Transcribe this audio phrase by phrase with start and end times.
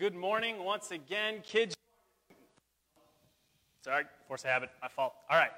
[0.00, 1.76] good morning once again, kids.
[3.84, 5.12] Sorry, force of habit, my fault.
[5.28, 5.50] All right,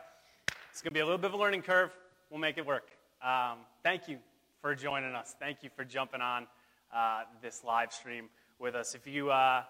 [0.68, 1.92] it's going to be a little bit of a learning curve.
[2.28, 2.88] We'll make it work.
[3.24, 4.18] Um, thank you
[4.60, 5.36] for joining us.
[5.38, 6.48] Thank you for jumping on
[6.92, 8.96] uh, this live stream with us.
[8.96, 9.62] If you uh,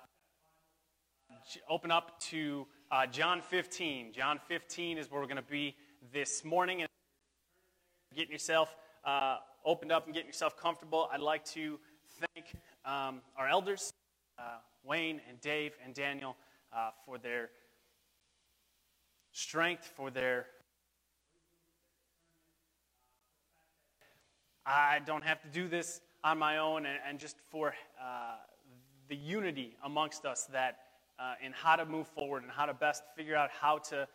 [1.69, 5.77] open up to uh, John 15, John 15 is where we're going to be
[6.15, 6.81] this morning.
[6.81, 6.89] And
[8.17, 9.37] getting yourself uh,
[9.67, 11.79] opened up and getting yourself comfortable, I'd like to
[12.35, 12.55] thank
[12.87, 13.93] um, our elders,
[14.39, 16.37] uh, Wayne and Dave and Daniel,
[16.75, 17.51] uh, for their
[19.33, 20.47] strength, for their.
[24.65, 28.37] I don't have to do this on my own, and, and just for uh,
[29.09, 30.79] the unity amongst us that
[31.19, 34.07] uh, in how to move forward and how to best figure out how to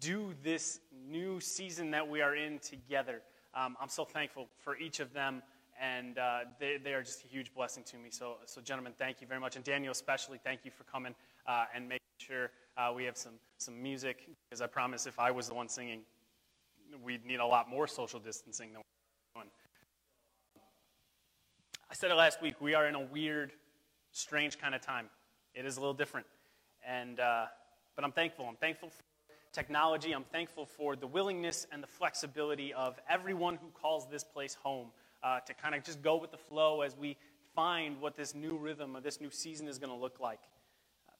[0.00, 3.22] do this new season that we are in together.
[3.54, 5.42] Um, I'm so thankful for each of them
[5.80, 8.10] and uh, they, they are just a huge blessing to me.
[8.10, 9.56] So, so, gentlemen, thank you very much.
[9.56, 11.14] And Daniel, especially, thank you for coming
[11.46, 14.28] uh, and making sure uh, we have some, some music.
[14.48, 16.00] Because I promise if I was the one singing,
[17.02, 18.82] we'd need a lot more social distancing than
[19.34, 19.50] we're doing.
[21.90, 22.60] I said it last week.
[22.60, 23.52] We are in a weird,
[24.12, 25.06] strange kind of time.
[25.54, 26.26] It is a little different.
[26.86, 27.46] And, uh,
[27.96, 28.46] but I'm thankful.
[28.48, 29.02] I'm thankful for
[29.52, 30.12] technology.
[30.12, 34.88] I'm thankful for the willingness and the flexibility of everyone who calls this place home
[35.22, 37.16] uh, to kind of just go with the flow as we
[37.54, 40.40] find what this new rhythm of this new season is going to look like.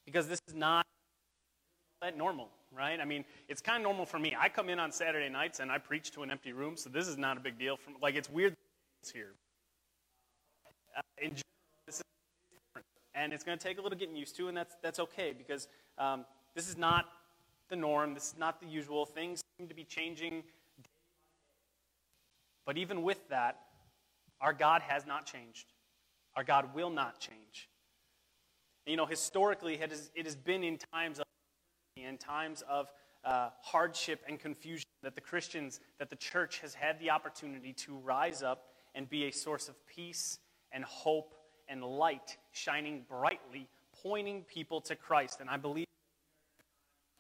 [0.05, 0.85] Because this is not
[2.01, 2.99] that normal, right?
[3.01, 4.35] I mean, it's kind of normal for me.
[4.39, 7.07] I come in on Saturday nights and I preach to an empty room, so this
[7.07, 7.77] is not a big deal.
[7.77, 8.57] For, like, it's weird
[9.13, 9.33] here.
[10.97, 11.43] Uh, in general,
[11.87, 12.03] this is
[12.51, 12.87] different.
[13.15, 15.69] And it's going to take a little getting used to, and that's, that's okay because
[15.99, 17.07] um, this is not
[17.69, 18.15] the norm.
[18.15, 19.07] This is not the usual.
[19.07, 20.43] Things seem to be changing.
[22.67, 23.61] But even with that,
[24.43, 25.73] our God has not changed.
[26.37, 27.71] Our God will not change.
[28.85, 31.25] You know, historically, it has, it has been in times of
[31.97, 32.89] in times of
[33.25, 37.97] uh, hardship and confusion that the Christians, that the church has had the opportunity to
[37.99, 40.39] rise up and be a source of peace
[40.73, 41.35] and hope
[41.69, 43.69] and light, shining brightly,
[44.03, 45.41] pointing people to Christ.
[45.41, 45.87] And I believe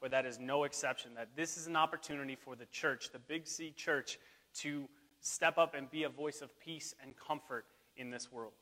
[0.01, 3.47] where that is no exception, that this is an opportunity for the church, the Big
[3.47, 4.19] C church,
[4.55, 4.89] to
[5.23, 7.65] step up and be a voice of peace and comfort
[7.97, 8.53] in this world.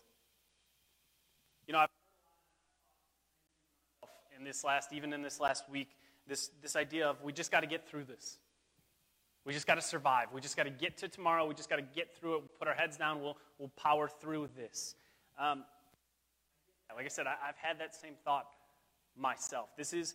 [1.66, 1.88] You know, I've
[4.38, 5.88] in this last, even in this last week,
[6.26, 8.38] this, this idea of we just got to get through this.
[9.44, 10.28] We just got to survive.
[10.32, 11.46] We just got to get to tomorrow.
[11.46, 12.40] We just got to get through it.
[12.40, 13.20] We'll put our heads down.
[13.20, 14.94] We'll, we'll power through this.
[15.38, 15.64] Um,
[16.94, 18.46] like I said, I, I've had that same thought
[19.16, 19.68] myself.
[19.76, 20.14] This is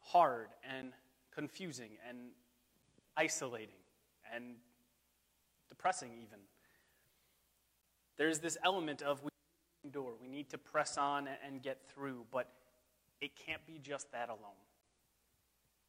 [0.00, 0.92] hard and
[1.34, 2.18] confusing and
[3.16, 3.76] isolating
[4.34, 4.54] and
[5.74, 6.38] depressing, even.
[8.16, 9.30] There's this element of we
[9.84, 12.48] endure, we need to press on and get through, but
[13.20, 14.62] it can't be just that alone.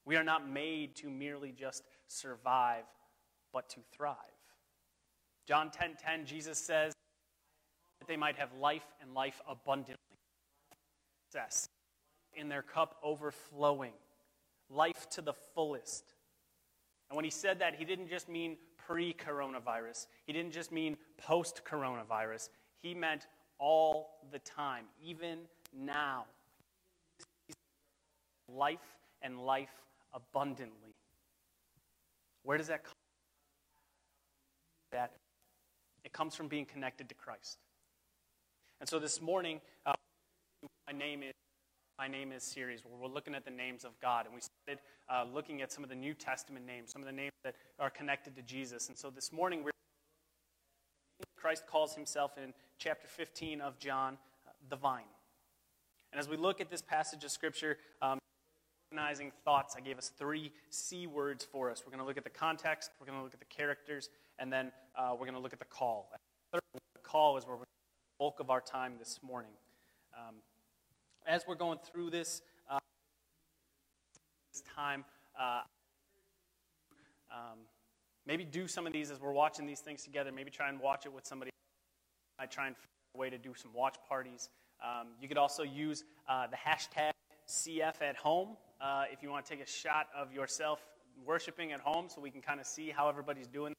[0.04, 2.86] We are not made to merely just survive,
[3.54, 4.16] but to thrive.
[5.48, 6.94] John 10:10, 10, 10, Jesus says
[8.00, 10.18] that they might have life and life abundantly.
[11.32, 11.70] Success
[12.34, 13.94] in their cup overflowing,
[14.70, 16.16] life to the fullest.
[17.10, 18.58] And when he said that, he didn't just mean
[18.88, 20.08] pre coronavirus.
[20.26, 22.50] He didn't just mean post coronavirus.
[22.82, 23.28] He meant
[23.60, 25.40] all the time, even
[25.74, 26.26] now.
[28.48, 28.80] Life
[29.22, 29.70] and life
[30.14, 30.94] abundantly.
[32.44, 32.94] Where does that come
[34.92, 35.00] from?
[35.00, 35.12] That
[36.04, 37.58] it comes from being connected to Christ.
[38.80, 39.94] And so this morning, uh,
[40.86, 41.34] my name is
[41.98, 44.26] my Name Is series, where we're looking at the names of God.
[44.26, 47.14] And we started uh, looking at some of the New Testament names, some of the
[47.14, 48.90] names that are connected to Jesus.
[48.90, 49.72] And so this morning, we're
[51.38, 55.04] Christ calls himself in chapter 15 of John uh, the vine.
[56.12, 58.18] And as we look at this passage of Scripture, um,
[58.92, 61.84] organizing thoughts, I gave us three C words for us.
[61.86, 64.52] We're going to look at the context, we're going to look at the characters, and
[64.52, 66.10] then uh, we're going to look at the call.
[66.52, 66.60] The
[67.04, 69.52] call is where we're the bulk of our time this morning.
[70.18, 70.36] Um,
[71.28, 72.80] as we're going through this, uh,
[74.52, 75.04] this time,
[75.40, 75.62] uh,
[77.32, 77.60] um,
[78.26, 80.32] maybe do some of these as we're watching these things together.
[80.32, 81.52] Maybe try and watch it with somebody.
[82.40, 84.50] I try and find a way to do some watch parties.
[84.84, 87.12] Um, you could also use uh, the hashtag
[87.48, 90.86] CF at home uh, if you want to take a shot of yourself
[91.26, 93.74] worshiping at home so we can kind of see how everybody's doing.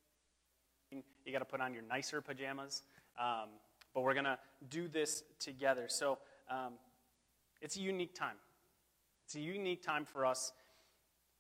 [0.91, 2.83] You got to put on your nicer pajamas.
[3.21, 3.49] Um,
[3.95, 4.39] but we're going to
[4.69, 5.87] do this together.
[5.89, 6.19] So,
[6.51, 6.75] um,
[7.61, 8.37] it's a unique time.
[9.25, 10.53] It's a unique time for us.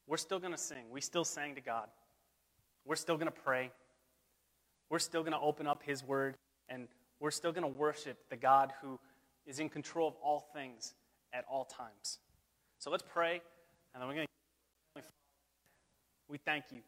[0.06, 0.90] We're still going to sing.
[0.90, 1.88] We still sang to God.
[2.84, 3.70] We're still going to pray.
[4.90, 6.36] We're still going to open up His Word.
[6.68, 6.88] And
[7.20, 8.98] we're still going to worship the God who
[9.46, 10.94] is in control of all things
[11.32, 12.18] at all times.
[12.78, 13.40] So let's pray,
[13.94, 15.02] and then we're going to.
[16.28, 16.80] We thank you.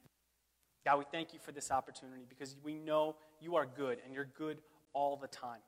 [0.84, 4.28] God, we thank you for this opportunity because we know you are good and you're
[4.36, 4.58] good
[4.92, 5.60] all the time.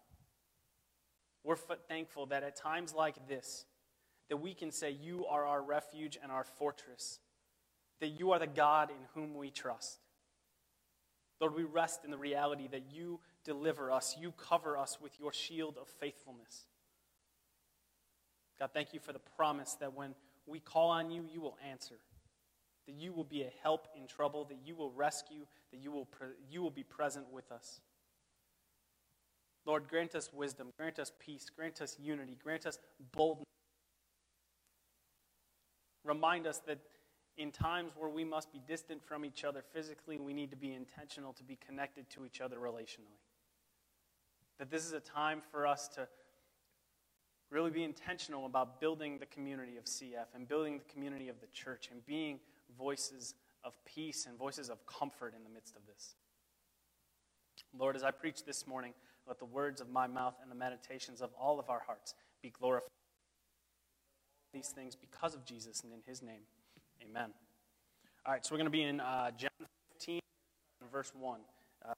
[1.45, 3.65] We're thankful that at times like this,
[4.29, 7.19] that we can say you are our refuge and our fortress,
[8.01, 9.99] that you are the God in whom we trust.
[11.41, 15.33] Lord, we rest in the reality that you deliver us, you cover us with your
[15.33, 16.67] shield of faithfulness.
[18.59, 20.15] God, thank you for the promise that when
[20.47, 21.95] we call on you, you will answer,
[22.87, 26.05] that you will be a help in trouble, that you will rescue, that you will,
[26.05, 27.81] pre- you will be present with us.
[29.67, 32.79] Lord, grant us wisdom, grant us peace, grant us unity, grant us
[33.13, 33.45] boldness.
[36.05, 36.79] Remind us that
[37.37, 40.75] in times where we must be distant from each other physically, we need to be
[40.75, 43.19] intentional to be connected to each other relationally.
[44.59, 46.09] That this is a time for us to
[47.51, 51.47] really be intentional about building the community of CF and building the community of the
[51.49, 52.39] church and being
[52.79, 53.35] voices
[53.65, 56.15] of peace and voices of comfort in the midst of this.
[57.77, 58.95] Lord, as I preach this morning,
[59.31, 62.51] let the words of my mouth and the meditations of all of our hearts be
[62.51, 62.91] glorified.
[64.53, 66.43] These things because of Jesus and in his name.
[67.01, 67.31] Amen.
[68.27, 69.51] All right, so we're going to be in uh, John
[69.93, 70.19] 15,
[70.93, 71.41] verse 1.
[71.89, 71.93] Uh,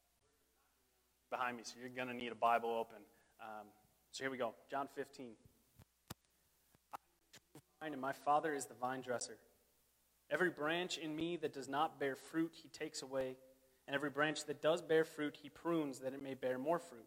[1.31, 3.03] behind me, so you're going to need a Bible open.
[3.41, 3.67] Um,
[4.11, 4.53] so here we go.
[4.71, 5.29] John 15.
[7.81, 9.39] and my Father is the vine dresser.
[10.31, 13.37] Every branch in me that does not bear fruit, he takes away,
[13.89, 17.07] and every branch that does bear fruit, he prunes that it may bear more fruit.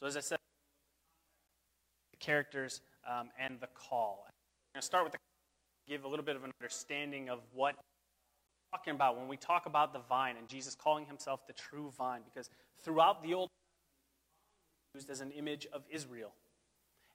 [0.00, 0.38] So, as I said,
[2.12, 4.24] the characters um, and the call.
[4.26, 4.32] I'm
[4.74, 5.18] going to start with the
[5.86, 9.66] give a little bit of an understanding of what we're talking about when we talk
[9.66, 12.48] about the vine and Jesus calling himself the true vine, because
[12.82, 16.32] throughout the Old Testament, it's used as an image of Israel.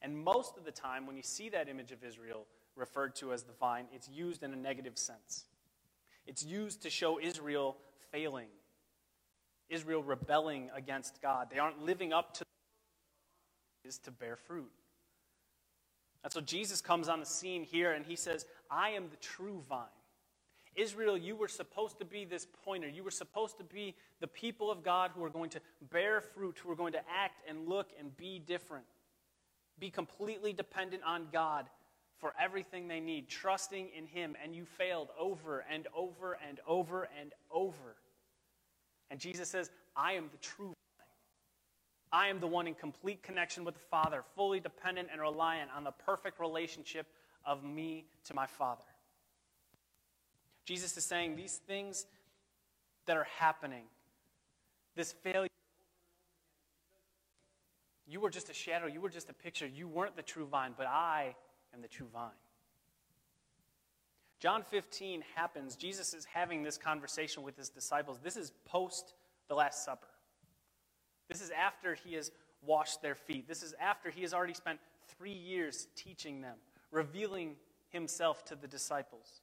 [0.01, 2.45] And most of the time, when you see that image of Israel
[2.75, 5.45] referred to as the vine, it's used in a negative sense.
[6.27, 7.77] It's used to show Israel
[8.11, 8.49] failing,
[9.69, 11.47] Israel rebelling against God.
[11.49, 12.44] They aren't living up to
[13.85, 14.71] is to bear fruit.
[16.23, 19.61] And so Jesus comes on the scene here and he says, I am the true
[19.69, 19.85] vine.
[20.75, 22.89] Israel, you were supposed to be this pointer.
[22.89, 25.61] You were supposed to be the people of God who are going to
[25.91, 28.85] bear fruit, who are going to act and look and be different.
[29.79, 31.67] Be completely dependent on God
[32.17, 34.35] for everything they need, trusting in Him.
[34.43, 37.95] And you failed over and over and over and over.
[39.09, 40.73] And Jesus says, I am the true
[42.15, 45.83] I am the one in complete connection with the Father, fully dependent and reliant on
[45.83, 47.07] the perfect relationship
[47.45, 48.85] of me to my Father.
[50.63, 52.05] Jesus is saying these things
[53.05, 53.83] that are happening,
[54.95, 55.49] this failure,
[58.07, 60.71] you were just a shadow, you were just a picture, you weren't the true vine,
[60.77, 61.35] but I
[61.73, 62.29] am the true vine.
[64.39, 65.75] John 15 happens.
[65.75, 68.19] Jesus is having this conversation with his disciples.
[68.23, 69.15] This is post
[69.49, 70.07] the Last Supper.
[71.35, 72.31] This is after he has
[72.65, 73.45] washed their feet.
[73.45, 74.79] This is after he has already spent
[75.17, 76.55] three years teaching them,
[76.91, 77.57] revealing
[77.89, 79.41] himself to the disciples,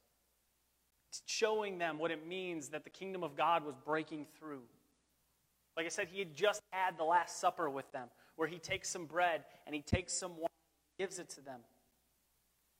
[1.27, 4.63] showing them what it means that the kingdom of God was breaking through.
[5.77, 8.07] Like I said, he had just had the Last Supper with them,
[8.37, 11.59] where he takes some bread and he takes some wine, and gives it to them.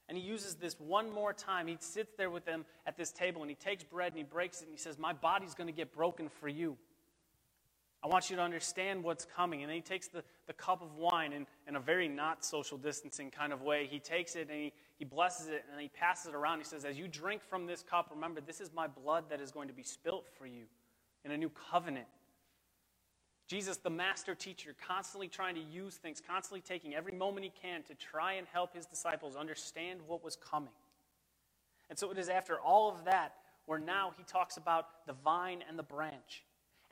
[0.10, 1.68] And he uses this one more time.
[1.68, 4.62] He sits there with them at this table and he takes bread and he breaks
[4.62, 6.78] it and he says, My body's going to get broken for you.
[8.04, 9.62] I want you to understand what's coming.
[9.62, 12.78] And then he takes the, the cup of wine in, in a very not social
[12.78, 13.88] distancing kind of way.
[13.90, 16.58] He takes it and he, he blesses it and he passes it around.
[16.58, 19.52] He says, As you drink from this cup, remember, this is my blood that is
[19.52, 20.64] going to be spilt for you
[21.24, 22.08] in a new covenant.
[23.48, 27.84] Jesus, the master teacher, constantly trying to use things, constantly taking every moment he can
[27.84, 30.74] to try and help his disciples understand what was coming.
[31.90, 35.64] And so it is after all of that where now he talks about the vine
[35.70, 36.44] and the branch.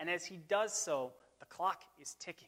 [0.02, 2.48] And as he does so, the clock is ticking.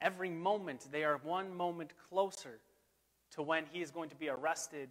[0.00, 2.58] Every moment, they are one moment closer
[3.36, 4.90] to when he is going to be arrested,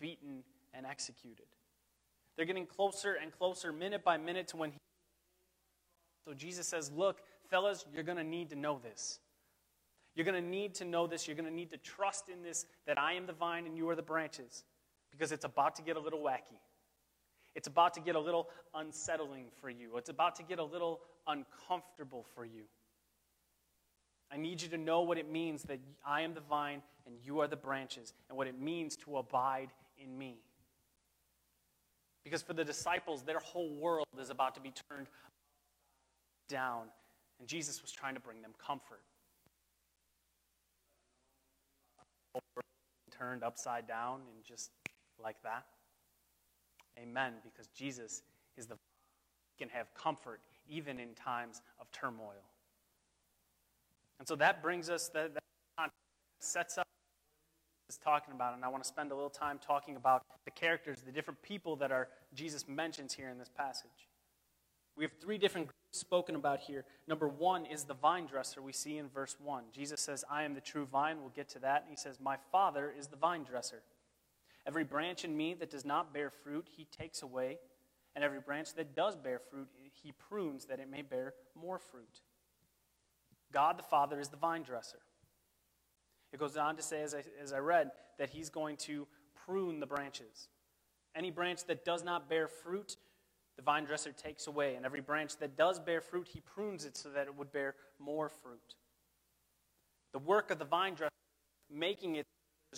[0.00, 1.46] beaten, and executed.
[2.36, 4.78] They're getting closer and closer, minute by minute, to when he.
[6.24, 9.18] So Jesus says, Look, fellas, you're going to need to know this.
[10.14, 11.26] You're going to need to know this.
[11.26, 13.88] You're going to need to trust in this that I am the vine and you
[13.88, 14.62] are the branches
[15.10, 16.60] because it's about to get a little wacky.
[17.54, 19.96] It's about to get a little unsettling for you.
[19.96, 22.62] It's about to get a little uncomfortable for you.
[24.30, 27.40] I need you to know what it means that I am the vine and you
[27.40, 30.36] are the branches, and what it means to abide in me.
[32.22, 35.06] Because for the disciples, their whole world is about to be turned
[36.50, 36.88] down,
[37.38, 39.00] and Jesus was trying to bring them comfort.
[43.10, 44.70] Turned upside down and just
[45.20, 45.64] like that.
[47.00, 48.22] Amen, because Jesus
[48.56, 48.76] is the
[49.58, 52.44] can have comfort even in times of turmoil.
[54.18, 55.90] And so that brings us, that, that
[56.40, 56.86] sets up
[57.88, 61.00] is talking about, and I want to spend a little time talking about the characters,
[61.00, 64.08] the different people that are Jesus mentions here in this passage.
[64.96, 66.84] We have three different groups spoken about here.
[67.06, 69.64] Number one is the vine dresser we see in verse 1.
[69.72, 71.20] Jesus says, I am the true vine.
[71.20, 71.82] We'll get to that.
[71.82, 73.82] And he says, My Father is the vine dresser.
[74.68, 77.58] Every branch in me that does not bear fruit, he takes away.
[78.14, 79.68] And every branch that does bear fruit,
[80.02, 82.20] he prunes that it may bear more fruit.
[83.50, 84.98] God the Father is the vine dresser.
[86.34, 89.06] It goes on to say, as I, as I read, that he's going to
[89.46, 90.48] prune the branches.
[91.16, 92.96] Any branch that does not bear fruit,
[93.56, 94.74] the vine dresser takes away.
[94.74, 97.74] And every branch that does bear fruit, he prunes it so that it would bear
[97.98, 98.74] more fruit.
[100.12, 101.12] The work of the vine dresser,
[101.70, 102.26] making it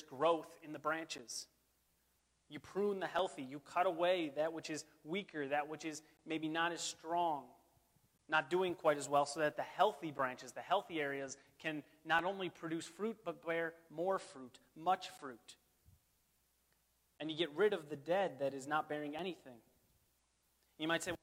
[0.09, 1.49] growth in the branches.
[2.51, 3.43] You prune the healthy.
[3.43, 7.45] You cut away that which is weaker, that which is maybe not as strong
[8.31, 12.25] not doing quite as well, so that the healthy branches, the healthy areas, can not
[12.25, 15.57] only produce fruit, but bear more fruit, much fruit.
[17.19, 19.59] And you get rid of the dead that is not bearing anything.
[20.79, 21.17] You might say, well,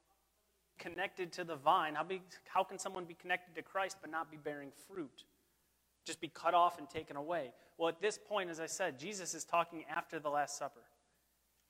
[0.78, 4.30] connected to the vine, how, be, how can someone be connected to Christ but not
[4.30, 5.24] be bearing fruit?
[6.06, 7.52] Just be cut off and taken away.
[7.78, 10.82] Well, at this point, as I said, Jesus is talking after the Last Supper.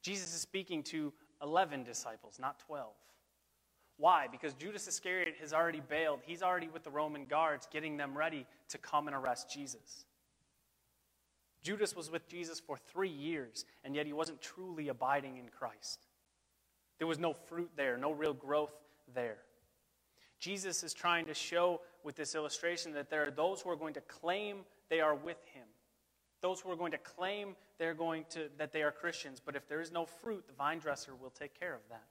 [0.08, 1.12] Jesus is speaking to
[1.42, 2.94] 11 disciples, not 12.
[3.98, 4.28] Why?
[4.32, 6.22] Because Judas Iscariot has already bailed.
[6.24, 10.06] He's already with the Roman guards, getting them ready to come and arrest Jesus.
[11.62, 16.08] Judas was with Jesus for three years, and yet he wasn't truly abiding in Christ.
[17.00, 18.72] There was no fruit there, no real growth
[19.14, 19.40] there.
[20.40, 23.96] Jesus is trying to show with this illustration that there are those who are going
[23.96, 24.60] to claim
[24.90, 25.57] they are with him.
[26.42, 29.68] Those who are going to claim they're going to, that they are Christians, but if
[29.68, 32.04] there is no fruit, the vine dresser will take care of that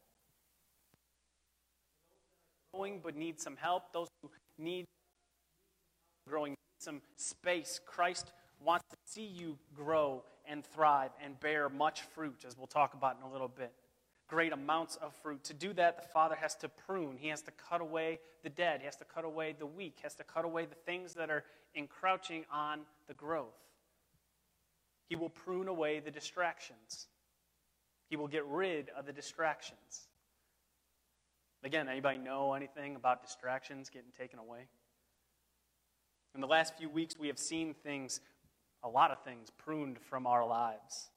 [2.77, 4.85] growing but need some help, those who need
[6.29, 7.81] growing, need some space.
[7.87, 8.33] Christ
[8.65, 13.17] wants to see you grow and thrive and bear much fruit, as we'll talk about
[13.17, 13.73] in a little bit.
[14.29, 15.43] Great amounts of fruit.
[15.45, 17.17] To do that, the Father has to prune.
[17.17, 18.81] He has to cut away the dead.
[18.81, 19.95] He has to cut away the weak.
[19.97, 23.55] He has to cut away the things that are encroaching on the growth.
[25.09, 27.07] He will prune away the distractions.
[28.09, 30.09] He will get rid of the distractions.
[31.65, 34.69] Again, anybody know anything about distractions getting taken away?
[36.35, 38.21] In the last few weeks, we have seen things,
[38.83, 41.11] a lot of things, pruned from our lives.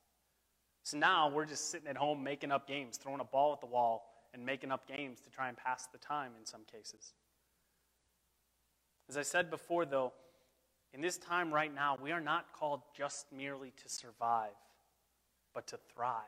[0.83, 3.67] So now we're just sitting at home making up games, throwing a ball at the
[3.67, 7.13] wall, and making up games to try and pass the time in some cases.
[9.09, 10.13] As I said before, though,
[10.93, 14.55] in this time right now, we are not called just merely to survive,
[15.53, 16.23] but to thrive.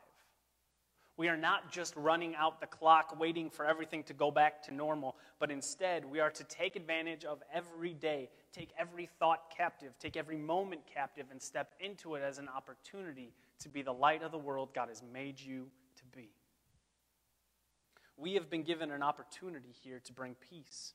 [1.16, 4.74] We are not just running out the clock waiting for everything to go back to
[4.74, 9.92] normal, but instead we are to take advantage of every day, take every thought captive,
[9.98, 14.22] take every moment captive, and step into it as an opportunity to be the light
[14.22, 16.30] of the world God has made you to be.
[18.16, 20.94] We have been given an opportunity here to bring peace,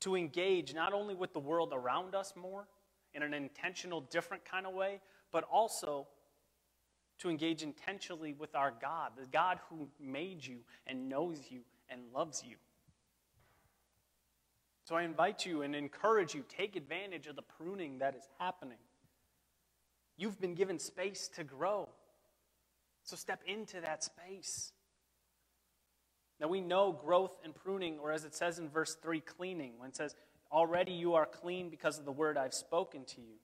[0.00, 2.66] to engage not only with the world around us more
[3.14, 5.00] in an intentional, different kind of way,
[5.32, 6.06] but also
[7.18, 12.00] to engage intentionally with our God, the God who made you and knows you and
[12.14, 12.56] loves you.
[14.84, 18.78] So I invite you and encourage you take advantage of the pruning that is happening.
[20.16, 21.88] You've been given space to grow.
[23.02, 24.72] So step into that space.
[26.40, 29.90] Now we know growth and pruning, or as it says in verse 3, cleaning, when
[29.90, 30.14] it says,
[30.50, 33.34] Already you are clean because of the word I've spoken to you.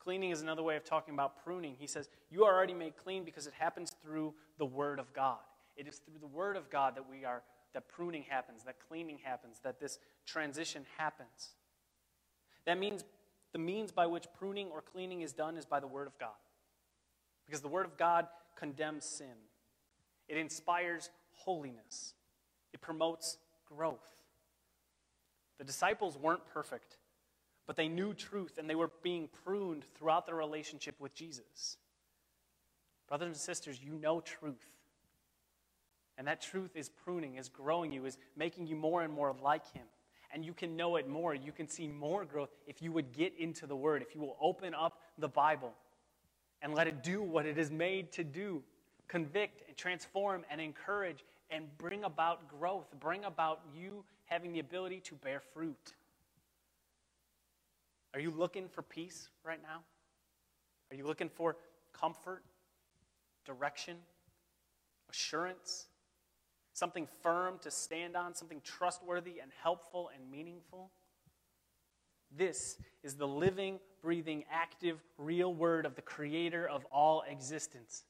[0.00, 1.76] Cleaning is another way of talking about pruning.
[1.78, 5.38] He says, You are already made clean because it happens through the word of God.
[5.76, 9.18] It is through the word of God that we are that pruning happens, that cleaning
[9.22, 11.54] happens, that this transition happens.
[12.66, 13.04] That means
[13.52, 16.30] the means by which pruning or cleaning is done is by the word of God.
[17.46, 19.34] Because the word of God condemns sin.
[20.28, 22.14] It inspires holiness.
[22.72, 24.08] It promotes growth.
[25.58, 26.96] The disciples weren't perfect,
[27.66, 31.76] but they knew truth and they were being pruned throughout their relationship with Jesus.
[33.08, 34.66] Brothers and sisters, you know truth.
[36.18, 39.70] And that truth is pruning, is growing you, is making you more and more like
[39.72, 39.84] Him.
[40.32, 41.34] And you can know it more.
[41.34, 44.36] You can see more growth if you would get into the Word, if you will
[44.40, 45.72] open up the Bible
[46.62, 48.62] and let it do what it is made to do
[49.08, 51.22] convict and transform and encourage
[51.52, 55.94] and bring about growth, bring about you having the ability to bear fruit.
[58.14, 59.82] Are you looking for peace right now?
[60.90, 61.56] Are you looking for
[61.92, 62.42] comfort,
[63.44, 63.96] direction,
[65.10, 65.86] assurance,
[66.72, 70.90] something firm to stand on, something trustworthy and helpful and meaningful?
[72.36, 78.04] This is the living, breathing, active, real word of the creator of all existence.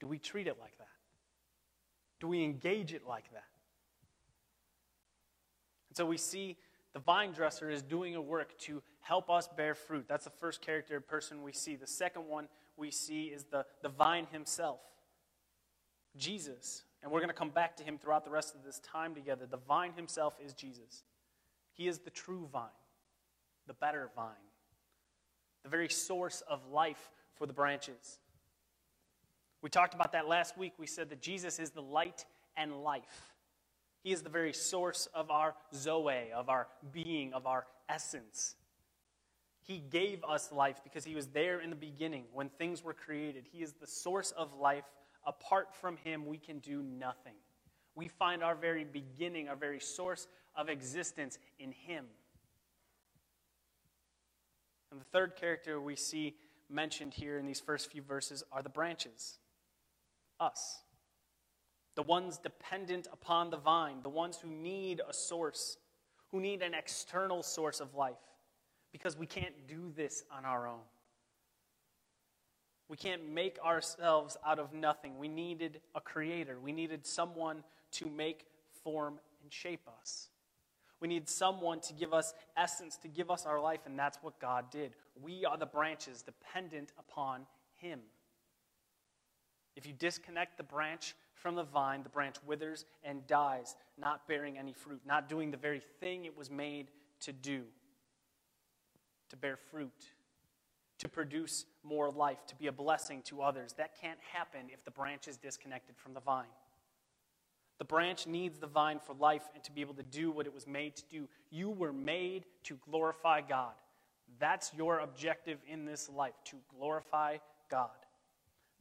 [0.00, 0.95] Do we treat it like that?
[2.20, 3.44] Do we engage it like that?
[5.90, 6.56] And so we see
[6.92, 10.06] the vine dresser is doing a work to help us bear fruit.
[10.08, 11.76] That's the first character person we see.
[11.76, 14.80] The second one we see is the, the vine himself,
[16.16, 16.84] Jesus.
[17.02, 19.46] And we're going to come back to him throughout the rest of this time together.
[19.46, 21.04] The vine himself is Jesus.
[21.72, 22.64] He is the true vine,
[23.66, 24.32] the better vine,
[25.62, 28.20] the very source of life for the branches.
[29.62, 30.74] We talked about that last week.
[30.78, 32.24] We said that Jesus is the light
[32.56, 33.32] and life.
[34.02, 38.54] He is the very source of our Zoe, of our being, of our essence.
[39.62, 43.46] He gave us life because He was there in the beginning when things were created.
[43.50, 44.84] He is the source of life.
[45.26, 47.34] Apart from Him, we can do nothing.
[47.96, 52.04] We find our very beginning, our very source of existence in Him.
[54.92, 56.36] And the third character we see
[56.70, 59.38] mentioned here in these first few verses are the branches
[60.40, 60.82] us.
[61.94, 65.78] The ones dependent upon the vine, the ones who need a source,
[66.30, 68.16] who need an external source of life,
[68.92, 70.80] because we can't do this on our own.
[72.88, 75.18] We can't make ourselves out of nothing.
[75.18, 76.58] We needed a creator.
[76.60, 78.46] We needed someone to make,
[78.84, 80.28] form, and shape us.
[81.00, 84.38] We need someone to give us essence, to give us our life, and that's what
[84.40, 84.92] God did.
[85.20, 87.46] We are the branches dependent upon
[87.76, 88.00] Him.
[89.76, 94.58] If you disconnect the branch from the vine, the branch withers and dies, not bearing
[94.58, 97.62] any fruit, not doing the very thing it was made to do
[99.30, 99.92] to bear fruit,
[100.98, 103.72] to produce more life, to be a blessing to others.
[103.74, 106.46] That can't happen if the branch is disconnected from the vine.
[107.78, 110.54] The branch needs the vine for life and to be able to do what it
[110.54, 111.28] was made to do.
[111.50, 113.74] You were made to glorify God.
[114.38, 117.36] That's your objective in this life, to glorify
[117.70, 117.90] God.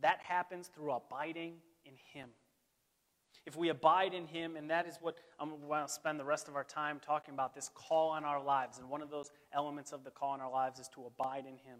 [0.02, 1.56] That happens through abiding
[1.86, 2.30] in Him.
[3.46, 6.48] If we abide in Him, and that is what I'm going to spend the rest
[6.48, 8.80] of our time talking about this call on our lives.
[8.80, 11.54] And one of those elements of the call on our lives is to abide in
[11.54, 11.80] Him.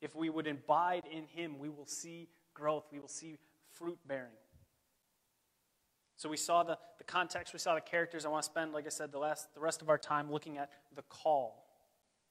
[0.00, 3.38] If we would abide in Him, we will see growth, we will see
[3.70, 4.32] fruit bearing.
[6.16, 8.24] So we saw the, the context, we saw the characters.
[8.24, 10.58] I want to spend, like I said, the, last, the rest of our time looking
[10.58, 11.66] at the call,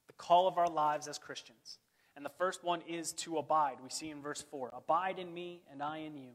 [0.08, 1.78] the call of our lives as Christians.
[2.16, 3.78] And the first one is to abide.
[3.84, 6.32] We see in verse 4 Abide in me, and I in you.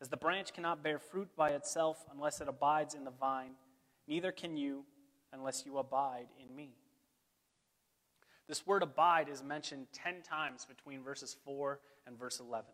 [0.00, 3.52] As the branch cannot bear fruit by itself unless it abides in the vine,
[4.08, 4.84] neither can you
[5.32, 6.70] unless you abide in me.
[8.48, 12.64] This word abide is mentioned 10 times between verses 4 and verse 11.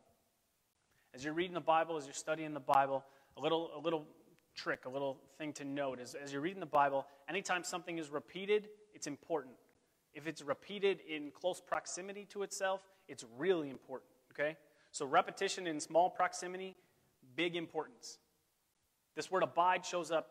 [1.15, 3.05] As you're reading the Bible, as you're studying the Bible,
[3.37, 4.07] a little, a little
[4.55, 8.09] trick, a little thing to note is as you're reading the Bible, anytime something is
[8.09, 9.55] repeated, it's important.
[10.17, 14.57] If it's repeated in close proximity to itself, it's really important, okay?
[14.91, 16.75] So repetition in small proximity,
[17.37, 18.17] big importance.
[19.15, 20.31] This word abide shows up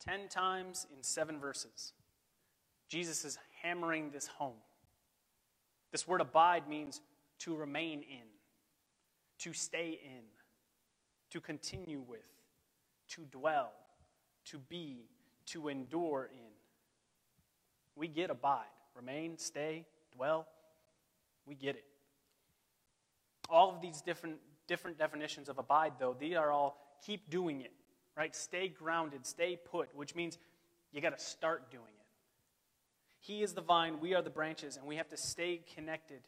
[0.00, 1.92] 10 times in seven verses.
[2.88, 4.56] Jesus is hammering this home.
[5.92, 7.02] This word abide means
[7.40, 8.26] to remain in,
[9.40, 10.22] to stay in,
[11.32, 12.20] to continue with,
[13.08, 13.72] to dwell,
[14.46, 15.04] to be,
[15.48, 16.50] to endure in.
[17.94, 18.64] We get abide
[18.98, 19.84] remain, stay,
[20.14, 20.46] dwell.
[21.46, 21.84] We get it.
[23.48, 27.72] All of these different, different definitions of abide, though, these are all keep doing it,
[28.16, 28.34] right?
[28.34, 30.38] Stay grounded, stay put, which means
[30.92, 32.06] you got to start doing it.
[33.20, 36.20] He is the vine, we are the branches, and we have to stay connected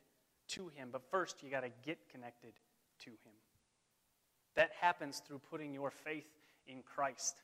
[0.49, 0.89] to Him.
[0.91, 2.53] But first, you got to get connected
[3.05, 3.35] to Him.
[4.57, 6.27] That happens through putting your faith
[6.67, 7.37] in Christ.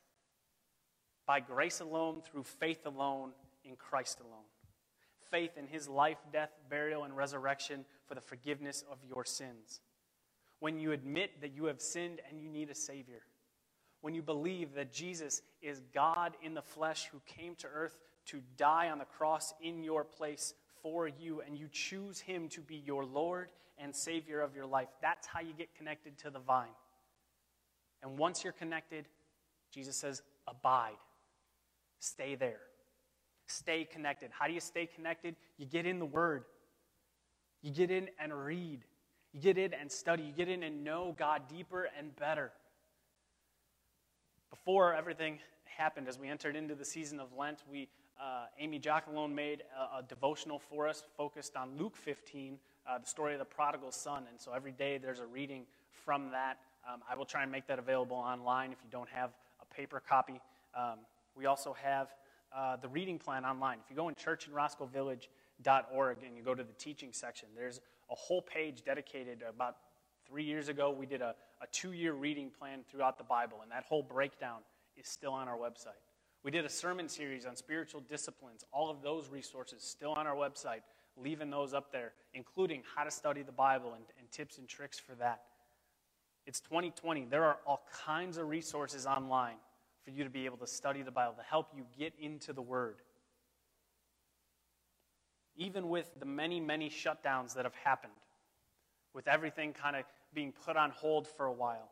[1.25, 3.31] By grace alone, through faith alone,
[3.63, 4.45] in Christ alone.
[5.31, 9.81] Faith in His life, death, burial, and resurrection for the forgiveness of your sins.
[10.59, 13.21] When you admit that you have sinned and you need a Savior.
[14.01, 18.41] When you believe that Jesus is God in the flesh who came to earth to
[18.57, 22.75] die on the cross in your place for you, and you choose Him to be
[22.85, 24.87] your Lord and Savior of your life.
[25.01, 26.67] That's how you get connected to the vine.
[28.03, 29.05] And once you're connected,
[29.71, 30.97] Jesus says, abide.
[31.99, 32.59] Stay there.
[33.47, 34.29] Stay connected.
[34.37, 35.35] How do you stay connected?
[35.57, 36.43] You get in the Word.
[37.61, 38.81] You get in and read.
[39.33, 40.23] You get in and study.
[40.23, 42.51] You get in and know God deeper and better.
[44.49, 49.33] Before everything happened, as we entered into the season of Lent, we uh, Amy Jockalone
[49.33, 52.57] made a, a, devotional for us focused on Luke 15,
[52.87, 54.23] uh, the story of the prodigal son.
[54.29, 56.57] And so every day there's a reading from that.
[56.91, 59.31] Um, I will try and make that available online if you don't have
[59.61, 60.41] a paper copy.
[60.75, 60.99] Um,
[61.35, 62.07] we also have
[62.55, 63.79] uh, the reading plan online.
[63.83, 67.79] If you go in churchinroscoevillage.org and you go to the teaching section, there's
[68.09, 69.77] a whole page dedicated about
[70.27, 70.91] three years ago.
[70.91, 74.59] We did a, a two year reading plan throughout the Bible, and that whole breakdown
[74.95, 76.01] is still on our website.
[76.43, 78.63] We did a sermon series on spiritual disciplines.
[78.71, 80.81] All of those resources still on our website,
[81.17, 84.99] leaving those up there, including how to study the Bible and, and tips and tricks
[84.99, 85.41] for that.
[86.45, 87.25] It's 2020.
[87.25, 89.57] There are all kinds of resources online
[90.07, 92.61] for you to be able to study the Bible, to help you get into the
[92.61, 93.01] Word.
[95.57, 98.13] Even with the many, many shutdowns that have happened,
[99.13, 101.89] with everything kind of being put on hold for a while,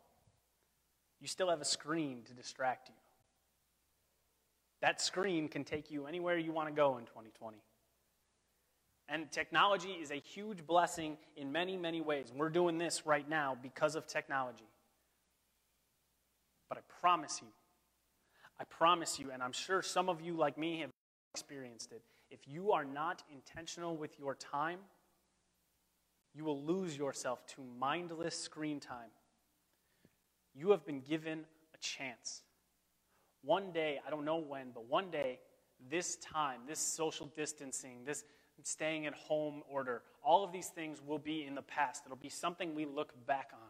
[1.19, 2.95] you still have a screen to distract you.
[4.81, 7.57] That screen can take you anywhere you want to go in 2020.
[9.09, 12.31] And technology is a huge blessing in many, many ways.
[12.33, 14.69] We're doing this right now because of technology.
[16.69, 17.49] But I promise you,
[18.59, 20.91] I promise you, and I'm sure some of you, like me, have
[21.33, 22.01] experienced it.
[22.31, 24.79] If you are not intentional with your time,
[26.33, 29.11] you will lose yourself to mindless screen time.
[30.53, 32.43] You have been given a chance
[33.45, 35.39] one day, I don't know when, but one day,
[35.89, 38.23] this time, this social distancing, this
[38.63, 42.03] staying at home order, all of these things will be in the past.
[42.05, 43.64] It'll be something we look back on.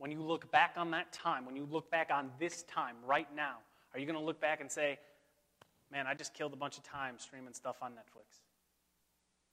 [0.00, 3.28] When you look back on that time, when you look back on this time right
[3.36, 3.56] now,
[3.92, 4.98] are you going to look back and say,
[5.92, 8.40] man, I just killed a bunch of time streaming stuff on Netflix?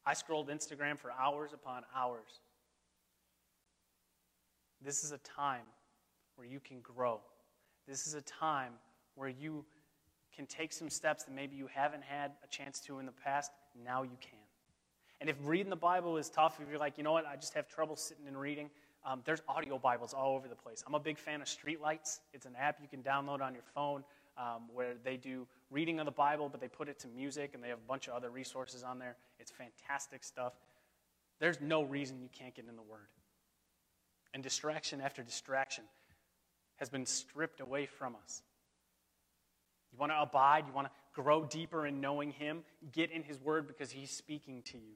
[0.06, 2.40] I scrolled Instagram for hours upon hours.
[4.82, 5.66] This is a time
[6.38, 7.20] where you can grow.
[7.86, 8.72] This is a time
[9.16, 9.66] where you
[10.34, 13.52] can take some steps that maybe you haven't had a chance to in the past.
[13.84, 14.40] Now you can.
[15.20, 17.54] And if reading the Bible is tough, if you're like, you know what, I just
[17.56, 18.70] have trouble sitting and reading,
[19.08, 20.84] um, there's audio Bibles all over the place.
[20.86, 22.20] I'm a big fan of Streetlights.
[22.34, 24.04] It's an app you can download on your phone
[24.38, 27.64] um, where they do reading of the Bible, but they put it to music and
[27.64, 29.16] they have a bunch of other resources on there.
[29.40, 30.54] It's fantastic stuff.
[31.40, 33.08] There's no reason you can't get in the Word.
[34.34, 35.86] And distraction after distraction
[36.76, 38.42] has been stripped away from us.
[39.94, 43.40] You want to abide, you want to grow deeper in knowing Him, get in His
[43.40, 44.96] Word because He's speaking to you.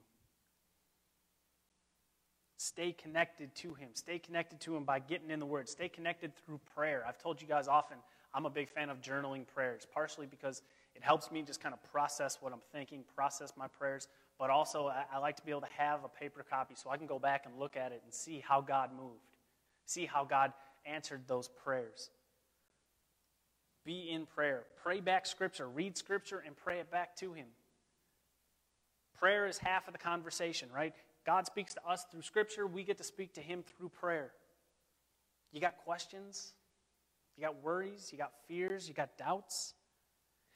[2.62, 3.90] Stay connected to Him.
[3.96, 5.68] Stay connected to Him by getting in the Word.
[5.68, 7.04] Stay connected through prayer.
[7.08, 7.98] I've told you guys often,
[8.36, 10.62] I'm a big fan of journaling prayers, partially because
[10.96, 14.90] it helps me just kind of process what I'm thinking, process my prayers, but also
[14.90, 17.18] I, I like to be able to have a paper copy so I can go
[17.18, 19.26] back and look at it and see how God moved,
[19.88, 20.54] see how God
[20.86, 22.12] answered those prayers.
[23.86, 24.66] Be in prayer.
[24.84, 25.68] Pray back Scripture.
[25.68, 27.48] Read Scripture and pray it back to Him.
[29.18, 30.94] Prayer is half of the conversation, right?
[31.26, 32.66] God speaks to us through Scripture.
[32.66, 34.32] We get to speak to Him through prayer.
[35.52, 36.54] You got questions?
[37.38, 38.10] You got worries?
[38.12, 38.88] You got fears?
[38.88, 39.74] You got doubts?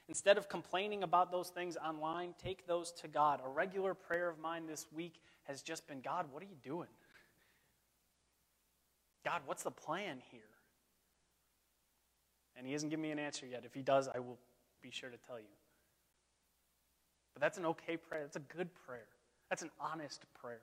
[0.08, 3.41] Instead of complaining about those things online, take those to God.
[3.43, 6.89] A regular prayer of mine this week has just been God, what are you doing?
[9.23, 10.41] God, what's the plan here?
[12.56, 13.63] And he hasn't given me an answer yet.
[13.65, 14.38] If he does, I will
[14.82, 15.45] be sure to tell you.
[17.34, 18.21] But that's an okay prayer.
[18.21, 19.08] That's a good prayer.
[19.49, 20.62] That's an honest prayer.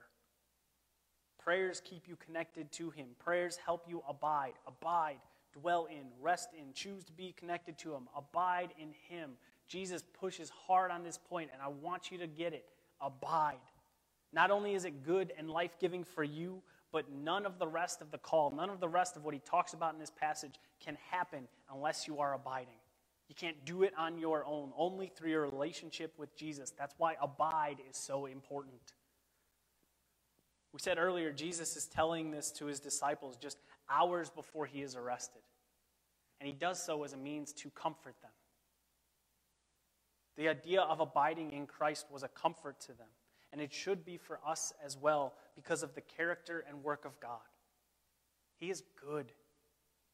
[1.43, 3.07] Prayers keep you connected to him.
[3.19, 4.53] Prayers help you abide.
[4.67, 5.19] Abide,
[5.53, 8.07] dwell in, rest in, choose to be connected to him.
[8.15, 9.31] Abide in him.
[9.67, 12.65] Jesus pushes hard on this point, and I want you to get it.
[13.01, 13.55] Abide.
[14.31, 18.01] Not only is it good and life giving for you, but none of the rest
[18.01, 20.53] of the call, none of the rest of what he talks about in this passage
[20.79, 22.75] can happen unless you are abiding.
[23.33, 26.71] You can't do it on your own, only through your relationship with Jesus.
[26.77, 28.93] That's why abide is so important.
[30.71, 33.57] We said earlier, Jesus is telling this to his disciples just
[33.89, 35.41] hours before he is arrested.
[36.39, 38.29] And he does so as a means to comfort them.
[40.37, 43.09] The idea of abiding in Christ was a comfort to them,
[43.51, 47.19] and it should be for us as well because of the character and work of
[47.19, 47.39] God.
[48.59, 49.31] He is good,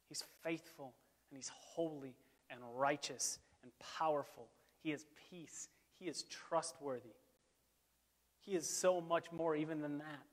[0.08, 0.94] He's faithful,
[1.30, 2.14] and He's holy
[2.50, 4.48] and righteous and powerful.
[4.82, 7.14] He is peace, He is trustworthy.
[8.40, 10.24] He is so much more even than that.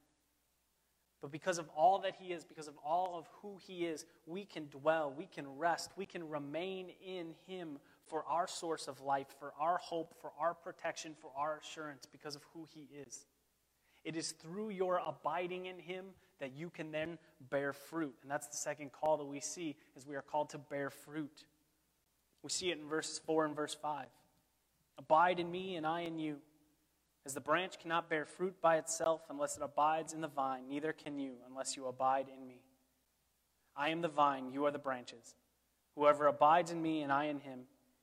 [1.21, 4.45] But because of all that He is, because of all of who He is, we
[4.45, 9.27] can dwell, we can rest, we can remain in Him for our source of life,
[9.39, 13.25] for our hope, for our protection, for our assurance because of who He is.
[14.03, 16.05] It is through your abiding in Him
[16.39, 17.17] that you can then
[17.49, 18.15] bear fruit.
[18.21, 21.45] And that's the second call that we see is we are called to bear fruit.
[22.43, 24.07] We see it in verses 4 and verse 5.
[24.97, 26.37] Abide in me and I in you.
[27.25, 30.93] As the branch cannot bear fruit by itself unless it abides in the vine, neither
[30.93, 32.61] can you unless you abide in me.
[33.75, 35.35] I am the vine, you are the branches.
[35.95, 37.61] Whoever abides in me and I in him,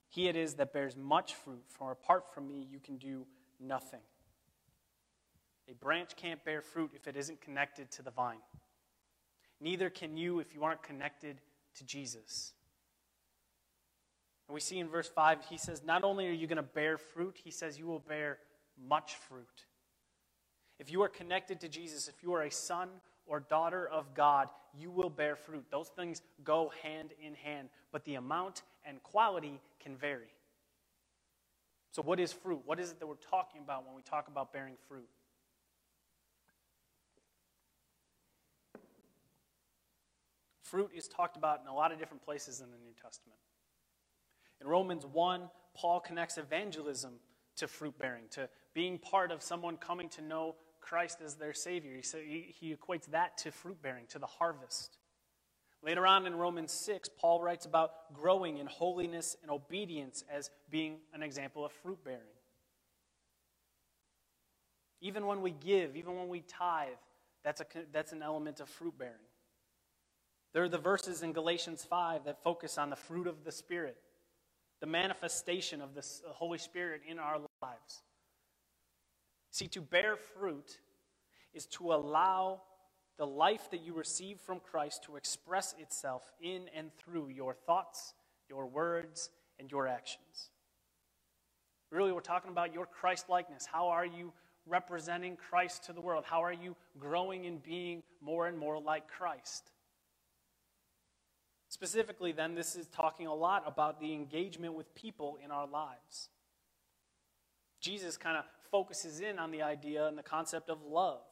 [0.09, 3.27] he it is that bears much fruit, for apart from me, you can do
[3.59, 4.03] nothing.
[5.69, 8.39] A branch can't bear fruit if it isn't connected to the vine.
[9.61, 11.41] Neither can you if you aren't connected
[11.77, 12.53] to Jesus.
[14.49, 16.99] And we see in verse 5, he says, Not only are you going to bear
[16.99, 18.39] fruit, he says, you will bear
[18.89, 19.67] much fruit.
[20.79, 22.89] If you are connected to Jesus, if you are a son
[23.27, 25.65] or daughter of God, you will bear fruit.
[25.71, 30.35] Those things go hand in hand, but the amount and quality can vary.
[31.93, 32.61] So, what is fruit?
[32.65, 35.09] What is it that we're talking about when we talk about bearing fruit?
[40.65, 43.39] Fruit is talked about in a lot of different places in the New Testament.
[44.61, 45.43] In Romans 1,
[45.75, 47.15] Paul connects evangelism
[47.57, 52.01] to fruit bearing, to being part of someone coming to know Christ as their Savior.
[52.13, 54.99] He, he equates that to fruit bearing, to the harvest.
[55.83, 60.99] Later on in Romans 6, Paul writes about growing in holiness and obedience as being
[61.13, 62.21] an example of fruit bearing.
[65.01, 66.89] Even when we give, even when we tithe,
[67.45, 69.15] that's, a, that's an element of fruit bearing.
[70.55, 73.99] There are the verses in Galatians 5 that focus on the fruit of the Spirit,
[74.81, 78.03] the manifestation of the Holy Spirit in our lives.
[79.51, 80.79] See, to bear fruit
[81.53, 82.63] is to allow
[83.17, 88.15] the life that you receive from Christ to express itself in and through your thoughts,
[88.49, 90.51] your words, and your actions.
[91.91, 93.67] Really, we're talking about your Christ likeness.
[93.67, 94.33] How are you
[94.67, 96.25] representing Christ to the world?
[96.27, 99.71] How are you growing in being more and more like Christ?
[101.75, 106.29] Specifically, then, this is talking a lot about the engagement with people in our lives.
[107.81, 111.25] Jesus kind of focuses in on the idea and the concept of love.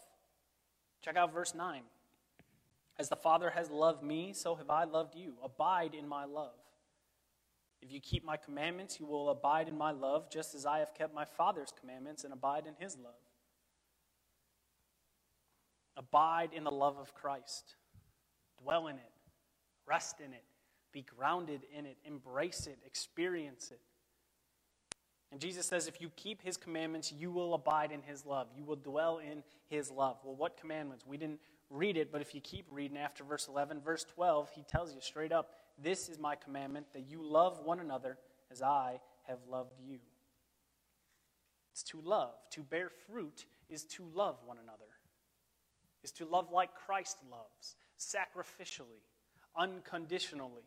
[1.01, 1.83] Check out verse 9.
[2.99, 5.35] As the Father has loved me, so have I loved you.
[5.45, 6.59] Abide in my love.
[7.81, 10.93] If you keep my commandments, you will abide in my love, just as I have
[10.93, 13.15] kept my Father's commandments and abide in his love.
[15.97, 17.77] Abide in the love of Christ.
[18.61, 19.12] Dwell in it.
[19.87, 20.45] Rest in it.
[20.93, 21.97] Be grounded in it.
[22.05, 22.79] Embrace it.
[22.87, 23.81] Experience it.
[25.31, 28.49] And Jesus says, if you keep his commandments, you will abide in his love.
[28.55, 30.19] You will dwell in his love.
[30.23, 31.07] Well, what commandments?
[31.07, 31.41] We didn't
[31.71, 35.01] read it, but if you keep reading after verse 11, verse 12, he tells you
[35.01, 38.19] straight up, This is my commandment, that you love one another
[38.51, 39.99] as I have loved you.
[41.73, 42.35] It's to love.
[42.51, 44.85] To bear fruit is to love one another,
[46.05, 49.01] is to love like Christ loves, sacrificially,
[49.57, 50.65] unconditionally.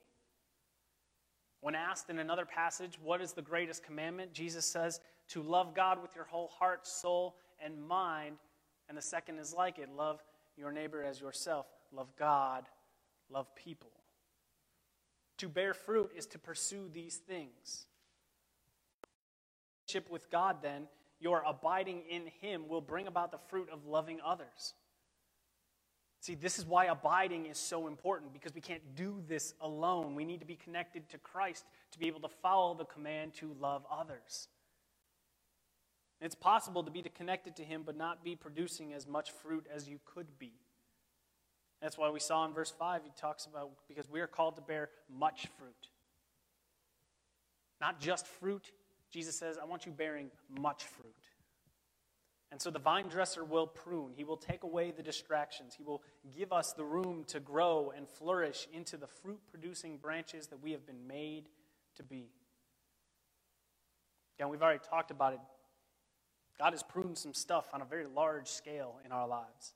[1.61, 4.33] When asked in another passage, what is the greatest commandment?
[4.33, 8.37] Jesus says, to love God with your whole heart, soul, and mind.
[8.87, 10.21] And the second is like it love
[10.57, 11.65] your neighbor as yourself.
[11.91, 12.65] Love God,
[13.29, 13.89] love people.
[15.39, 17.87] To bear fruit is to pursue these things.
[20.09, 20.87] With God, then,
[21.19, 24.73] your abiding in Him will bring about the fruit of loving others.
[26.25, 30.15] See, this is why abiding is so important because we can't do this alone.
[30.15, 33.55] We need to be connected to Christ to be able to follow the command to
[33.59, 34.47] love others.
[36.19, 39.87] It's possible to be connected to Him but not be producing as much fruit as
[39.87, 40.53] you could be.
[41.79, 44.63] That's why we saw in verse 5, he talks about because we are called to
[44.63, 45.89] bear much fruit.
[47.79, 48.71] Not just fruit.
[49.11, 51.13] Jesus says, I want you bearing much fruit.
[52.55, 54.13] And so the vine dresser will prune.
[54.15, 55.75] He will take away the distractions.
[55.75, 56.01] He will
[56.33, 60.71] give us the room to grow and flourish into the fruit producing branches that we
[60.71, 61.49] have been made
[61.97, 62.29] to be.
[64.39, 65.39] Again, we've already talked about it.
[66.57, 69.73] God has pruned some stuff on a very large scale in our lives.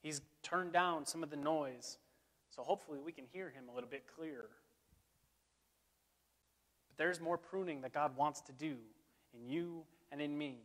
[0.00, 1.98] He's turned down some of the noise,
[2.50, 4.50] so hopefully we can hear him a little bit clearer.
[6.88, 8.76] But there's more pruning that God wants to do
[9.36, 10.58] in you and in me.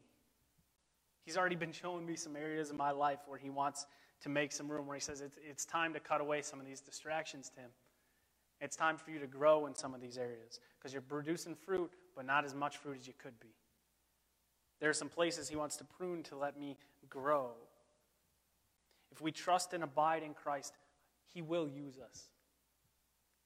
[1.30, 3.86] He's already been showing me some areas in my life where he wants
[4.22, 6.66] to make some room, where he says it's, it's time to cut away some of
[6.66, 7.70] these distractions, Tim.
[8.60, 11.92] It's time for you to grow in some of these areas because you're producing fruit,
[12.16, 13.54] but not as much fruit as you could be.
[14.80, 16.76] There are some places he wants to prune to let me
[17.12, 17.52] grow.
[19.12, 20.74] If we trust and abide in Christ,
[21.32, 22.30] he will use us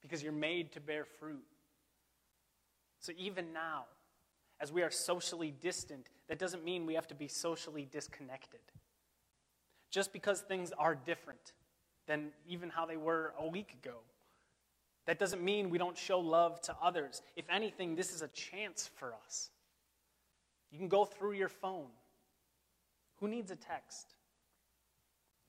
[0.00, 1.44] because you're made to bear fruit.
[3.00, 3.84] So even now,
[4.60, 8.60] as we are socially distant, that doesn't mean we have to be socially disconnected.
[9.90, 11.52] Just because things are different
[12.06, 13.96] than even how they were a week ago,
[15.06, 17.20] that doesn't mean we don't show love to others.
[17.36, 19.50] If anything, this is a chance for us.
[20.70, 21.88] You can go through your phone.
[23.20, 24.14] Who needs a text?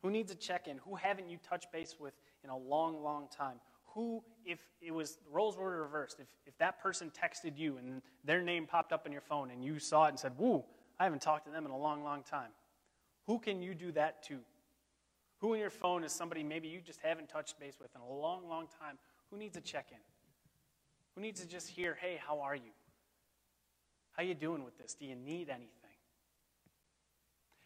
[0.02, 0.78] Who needs a check in?
[0.80, 2.14] Who haven't you touched base with
[2.44, 3.60] in a long, long time?
[3.96, 8.42] Who, if it was roles were reversed, if, if that person texted you and their
[8.42, 10.64] name popped up on your phone and you saw it and said, Woo,
[11.00, 12.52] I haven't talked to them in a long, long time,
[13.26, 14.40] who can you do that to?
[15.40, 18.14] Who in your phone is somebody maybe you just haven't touched base with in a
[18.14, 18.98] long, long time?
[19.32, 19.98] Who needs a check in?
[21.16, 22.72] Who needs to just hear, hey, how are you?
[24.12, 24.94] How you doing with this?
[24.94, 25.70] Do you need anything?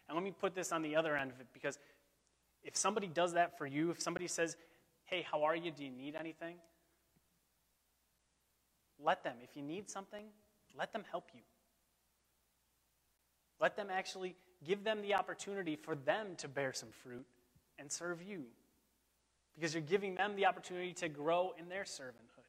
[0.08, 1.78] And let me put this on the other end of it because
[2.62, 4.56] if somebody does that for you, if somebody says,
[5.10, 5.72] Hey, how are you?
[5.72, 6.54] Do you need anything?
[9.02, 9.34] Let them.
[9.42, 10.24] If you need something,
[10.78, 11.40] let them help you.
[13.60, 17.26] Let them actually give them the opportunity for them to bear some fruit
[17.76, 18.44] and serve you.
[19.56, 22.46] Because you're giving them the opportunity to grow in their servanthood.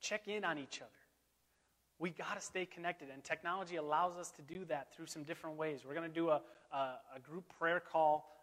[0.00, 0.90] Check in on each other.
[1.98, 5.56] We got to stay connected, and technology allows us to do that through some different
[5.56, 5.80] ways.
[5.84, 6.40] We're going to do a,
[6.72, 6.76] a,
[7.16, 8.35] a group prayer call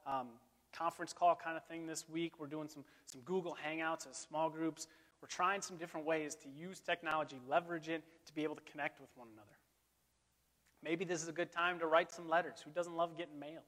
[0.83, 2.33] conference call kind of thing this week.
[2.39, 4.87] We're doing some, some Google Hangouts as small groups.
[5.21, 8.99] We're trying some different ways to use technology, leverage it to be able to connect
[8.99, 9.47] with one another.
[10.83, 12.61] Maybe this is a good time to write some letters.
[12.65, 13.61] Who doesn't love getting mail?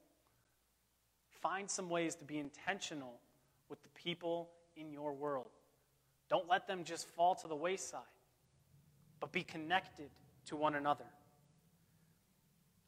[1.30, 3.14] Find some ways to be intentional
[3.70, 5.48] with the people in your world.
[6.28, 8.00] Don't let them just fall to the wayside,
[9.20, 10.10] but be connected
[10.46, 11.06] to one another.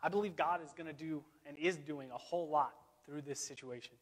[0.03, 2.75] I believe God is going to do and is doing a whole lot
[3.07, 3.95] through this situation.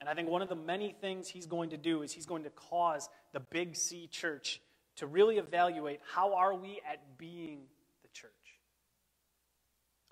[0.00, 2.44] And I think one of the many things he's going to do is he's going
[2.44, 4.60] to cause the Big C church
[4.96, 7.60] to really evaluate how are we at being
[8.02, 8.30] the church?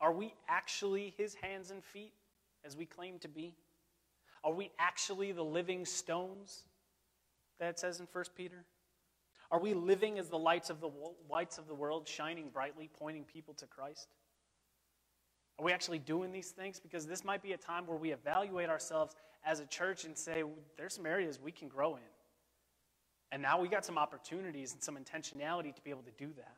[0.00, 2.12] Are we actually his hands and feet
[2.64, 3.54] as we claim to be?
[4.44, 6.64] Are we actually the living stones
[7.58, 8.64] that it says in 1 Peter?
[9.50, 10.90] Are we living as the lights of the
[11.30, 14.08] lights of the world shining brightly pointing people to Christ?
[15.58, 16.78] Are we actually doing these things?
[16.78, 19.14] Because this might be a time where we evaluate ourselves
[19.46, 20.42] as a church and say,
[20.76, 22.02] there's some areas we can grow in.
[23.32, 26.56] And now we got some opportunities and some intentionality to be able to do that.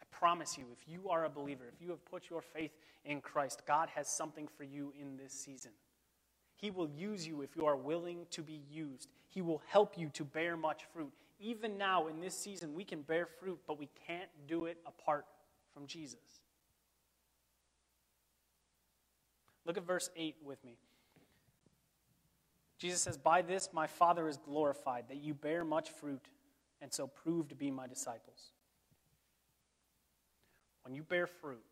[0.00, 2.72] I promise you, if you are a believer, if you have put your faith
[3.04, 5.72] in Christ, God has something for you in this season.
[6.56, 9.08] He will use you if you are willing to be used.
[9.28, 11.12] He will help you to bear much fruit.
[11.40, 15.26] Even now, in this season, we can bear fruit, but we can't do it apart
[15.74, 16.42] from Jesus.
[19.64, 20.76] Look at verse 8 with me.
[22.78, 26.26] Jesus says, By this my Father is glorified, that you bear much fruit,
[26.80, 28.50] and so prove to be my disciples.
[30.84, 31.62] When you bear fruit,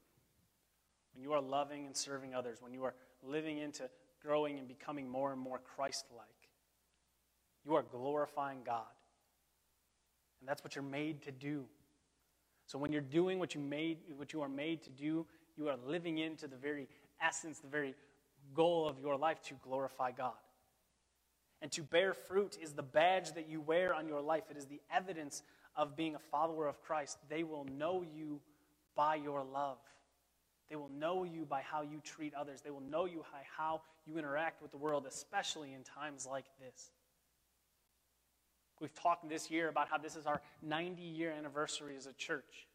[1.14, 3.90] when you are loving and serving others, when you are living into
[4.22, 6.28] growing and becoming more and more Christ like,
[7.64, 8.84] you are glorifying God.
[10.40, 11.64] And that's what you're made to do.
[12.66, 15.26] So when you're doing what you, made, what you are made to do,
[15.56, 16.86] you are living into the very
[17.22, 17.94] essence, the very
[18.54, 20.32] goal of your life to glorify God.
[21.62, 24.44] And to bear fruit is the badge that you wear on your life.
[24.50, 25.42] It is the evidence
[25.76, 27.18] of being a follower of Christ.
[27.28, 28.40] They will know you
[28.96, 29.78] by your love.
[30.70, 32.60] They will know you by how you treat others.
[32.62, 36.46] They will know you by how you interact with the world, especially in times like
[36.60, 36.90] this.
[38.80, 42.66] We've talked this year about how this is our 90 year anniversary as a church.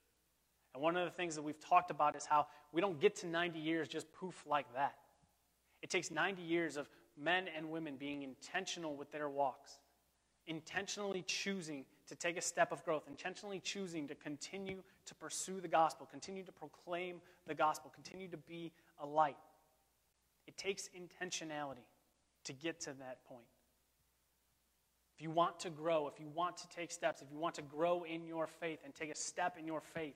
[0.76, 3.28] And one of the things that we've talked about is how we don't get to
[3.28, 4.94] 90 years just poof like that.
[5.82, 9.80] It takes 90 years of men and women being intentional with their walks
[10.48, 15.68] intentionally choosing to take a step of growth, intentionally choosing to continue to pursue the
[15.68, 19.38] gospel, continue to proclaim the gospel, continue to be a light.
[20.48, 21.86] It takes intentionality
[22.44, 23.46] to get to that point.
[25.18, 27.62] If you want to grow, if you want to take steps, if you want to
[27.62, 30.16] grow in your faith and take a step in your faith,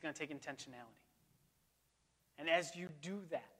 [0.00, 1.04] it's going to take intentionality.
[2.38, 3.50] And as you do that,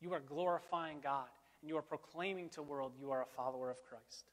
[0.00, 1.28] you are glorifying God
[1.62, 4.26] and you are proclaiming to the world you are a follower of Christ.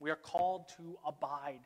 [0.00, 1.60] We are called to abide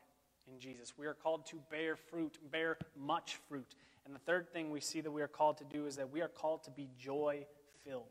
[0.51, 0.93] in Jesus.
[0.95, 3.73] We are called to bear fruit, bear much fruit.
[4.05, 6.21] And the third thing we see that we are called to do is that we
[6.21, 7.47] are called to be joy
[7.83, 8.03] filled.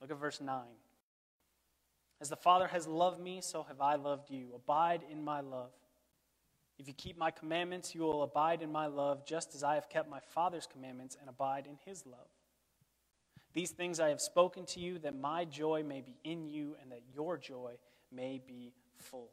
[0.00, 0.62] Look at verse 9.
[2.22, 4.46] As the Father has loved me, so have I loved you.
[4.54, 5.72] Abide in my love.
[6.78, 9.88] If you keep my commandments, you will abide in my love, just as I have
[9.88, 12.28] kept my Father's commandments and abide in his love.
[13.52, 16.90] These things I have spoken to you, that my joy may be in you, and
[16.90, 17.74] that your joy
[18.10, 19.30] may be full.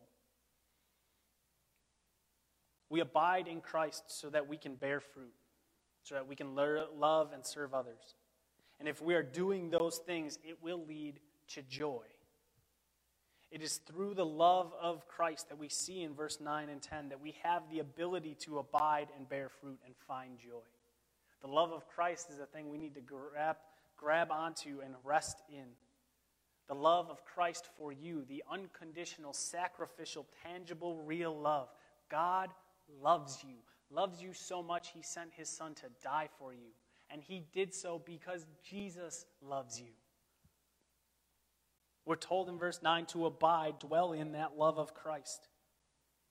[2.89, 5.33] We abide in Christ so that we can bear fruit,
[6.03, 8.15] so that we can love and serve others.
[8.79, 11.19] And if we are doing those things, it will lead
[11.53, 12.05] to joy.
[13.51, 17.09] It is through the love of Christ that we see in verse 9 and 10
[17.09, 20.63] that we have the ability to abide and bear fruit and find joy.
[21.41, 23.57] The love of Christ is a thing we need to grab,
[23.97, 25.65] grab onto and rest in.
[26.67, 31.67] The love of Christ for you, the unconditional, sacrificial, tangible, real love.
[32.09, 32.51] God
[33.01, 33.55] loves you,
[33.89, 36.69] loves you so much, he sent his son to die for you.
[37.09, 39.91] And he did so because Jesus loves you.
[42.05, 45.47] We're told in verse 9 to abide, dwell in that love of Christ.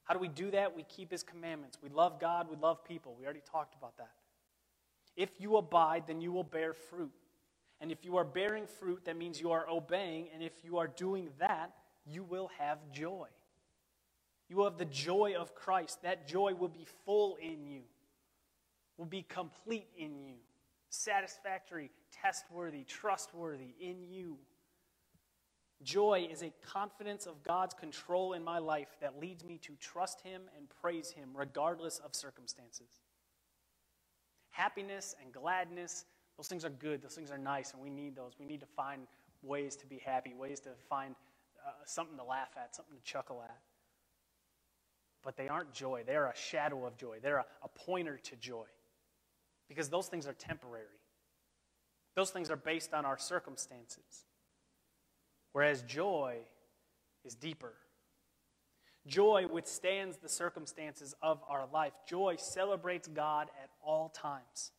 [0.04, 0.74] How do we do that?
[0.74, 1.78] We keep his commandments.
[1.82, 3.14] We love God, we love people.
[3.18, 4.10] We already talked about that.
[5.16, 7.12] If you abide, then you will bear fruit.
[7.80, 10.28] And if you are bearing fruit, that means you are obeying.
[10.34, 11.72] And if you are doing that,
[12.06, 13.28] you will have joy.
[14.48, 16.02] You will have the joy of Christ.
[16.02, 17.82] That joy will be full in you,
[18.98, 20.34] will be complete in you,
[20.88, 21.90] satisfactory,
[22.24, 24.38] testworthy, trustworthy in you.
[25.83, 30.20] Joy is a confidence of God's control in my life that leads me to trust
[30.20, 33.01] Him and praise Him regardless of circumstances.
[34.51, 36.05] Happiness and gladness,
[36.37, 38.33] those things are good, those things are nice, and we need those.
[38.39, 39.07] We need to find
[39.43, 41.14] ways to be happy, ways to find
[41.66, 43.59] uh, something to laugh at, something to chuckle at.
[45.22, 48.66] But they aren't joy, they're a shadow of joy, they're a, a pointer to joy.
[49.66, 50.85] Because those things are temporary,
[52.16, 54.24] those things are based on our circumstances.
[55.53, 56.38] Whereas joy
[57.24, 57.74] is deeper.
[59.07, 61.92] Joy withstands the circumstances of our life.
[62.07, 64.72] Joy celebrates God at all times.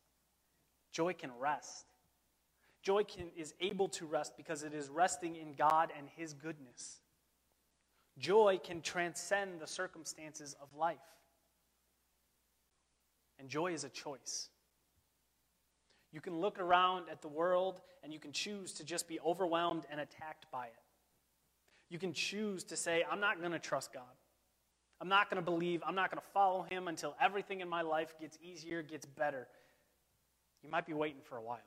[0.92, 1.86] Joy can rest.
[2.82, 7.00] Joy can, is able to rest because it is resting in God and His goodness.
[8.18, 10.98] Joy can transcend the circumstances of life.
[13.38, 14.50] And joy is a choice.
[16.12, 19.84] You can look around at the world and you can choose to just be overwhelmed
[19.90, 20.74] and attacked by it.
[21.88, 24.02] You can choose to say, I'm not going to trust God.
[25.00, 25.82] I'm not going to believe.
[25.86, 29.48] I'm not going to follow Him until everything in my life gets easier, gets better.
[30.62, 31.58] You might be waiting for a while.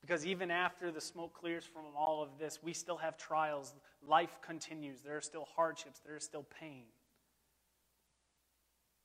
[0.00, 3.74] Because even after the smoke clears from all of this, we still have trials.
[4.06, 5.00] Life continues.
[5.00, 6.00] There are still hardships.
[6.04, 6.84] There is still pain.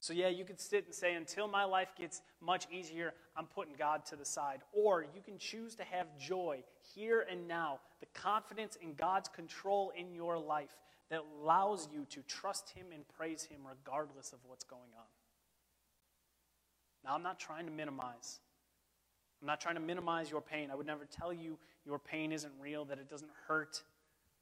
[0.03, 3.73] So, yeah, you could sit and say, until my life gets much easier, I'm putting
[3.79, 4.59] God to the side.
[4.73, 6.61] Or you can choose to have joy
[6.93, 10.75] here and now, the confidence in God's control in your life
[11.09, 15.05] that allows you to trust Him and praise Him regardless of what's going on.
[17.05, 18.41] Now, I'm not trying to minimize.
[19.41, 20.67] I'm not trying to minimize your pain.
[20.69, 23.81] I would never tell you your pain isn't real, that it doesn't hurt,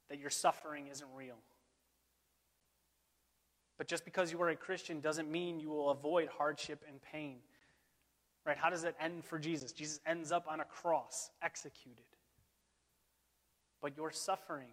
[0.08, 1.36] that your suffering isn't real.
[3.78, 7.38] But just because you are a Christian doesn't mean you will avoid hardship and pain.
[8.44, 8.56] Right?
[8.56, 9.72] How does it end for Jesus?
[9.72, 12.04] Jesus ends up on a cross, executed.
[13.80, 14.70] But your suffering,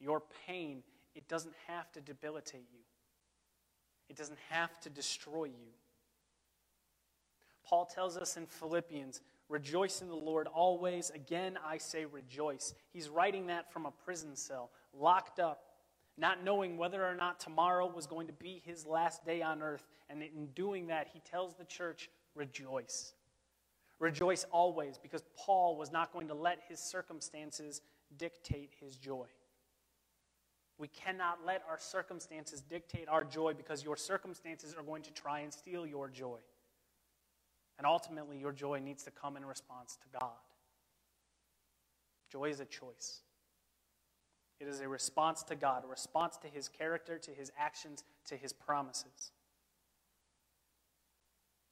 [0.00, 0.82] your pain,
[1.14, 2.80] it doesn't have to debilitate you.
[4.08, 5.72] It doesn't have to destroy you.
[7.64, 11.10] Paul tells us in Philippians, rejoice in the Lord always.
[11.10, 12.74] Again, I say rejoice.
[12.92, 15.64] He's writing that from a prison cell, locked up
[16.18, 19.86] not knowing whether or not tomorrow was going to be his last day on earth.
[20.10, 23.14] And in doing that, he tells the church, rejoice.
[23.98, 27.80] Rejoice always, because Paul was not going to let his circumstances
[28.18, 29.26] dictate his joy.
[30.78, 35.40] We cannot let our circumstances dictate our joy because your circumstances are going to try
[35.40, 36.38] and steal your joy.
[37.78, 40.32] And ultimately, your joy needs to come in response to God.
[42.30, 43.20] Joy is a choice.
[44.62, 48.36] It is a response to God, a response to his character, to his actions, to
[48.36, 49.32] his promises.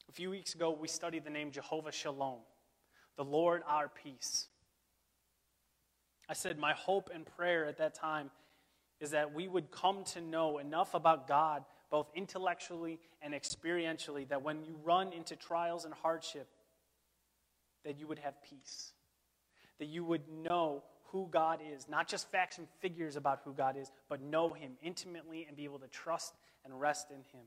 [0.09, 2.39] A few weeks ago, we studied the name Jehovah Shalom,
[3.15, 4.47] the Lord our peace.
[6.27, 8.29] I said, My hope and prayer at that time
[8.99, 14.43] is that we would come to know enough about God, both intellectually and experientially, that
[14.43, 16.49] when you run into trials and hardship,
[17.85, 18.91] that you would have peace.
[19.79, 23.75] That you would know who God is, not just facts and figures about who God
[23.77, 26.33] is, but know Him intimately and be able to trust
[26.63, 27.45] and rest in Him.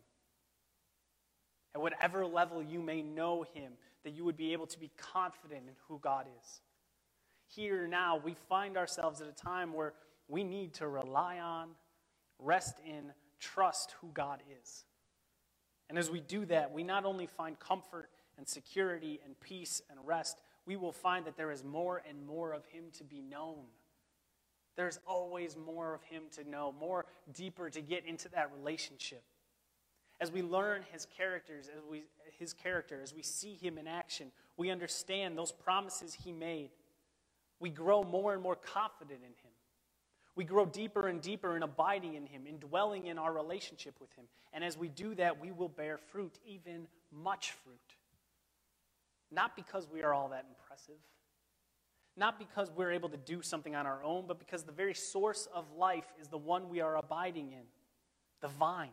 [1.74, 3.72] At whatever level you may know Him,
[4.04, 6.60] that you would be able to be confident in who God is.
[7.48, 9.94] Here now, we find ourselves at a time where
[10.28, 11.70] we need to rely on,
[12.38, 14.84] rest in, trust who God is.
[15.88, 19.98] And as we do that, we not only find comfort and security and peace and
[20.04, 23.64] rest, we will find that there is more and more of Him to be known.
[24.76, 29.22] There's always more of Him to know, more deeper to get into that relationship.
[30.20, 32.04] As we learn His characters, as we,
[32.38, 36.70] His character, as we see Him in action, we understand those promises He made.
[37.60, 39.52] We grow more and more confident in Him.
[40.36, 44.12] We grow deeper and deeper in abiding in Him, in dwelling in our relationship with
[44.14, 44.24] Him.
[44.52, 47.94] And as we do that, we will bear fruit, even much fruit.
[49.30, 51.00] Not because we are all that impressive,
[52.16, 55.48] not because we're able to do something on our own, but because the very source
[55.52, 57.64] of life is the one we are abiding in
[58.40, 58.90] the vine.